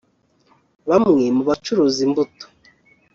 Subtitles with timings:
[0.89, 2.45] Bamwe mu bacuruza imbuto